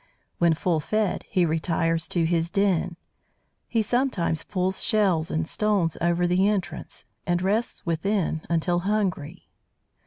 [0.39, 2.97] When full fed, he retires to his den;
[3.67, 9.47] he sometimes pulls shells and stones over the entrance, and rests within until hungry.